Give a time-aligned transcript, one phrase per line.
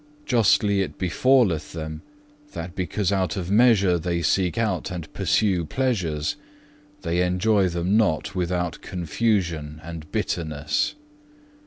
[0.25, 2.01] Justly it befalleth them,
[2.53, 6.37] that because out of measure they seek out and pursue pleasures,
[7.03, 10.95] they enjoy them not without confusion and bitterness.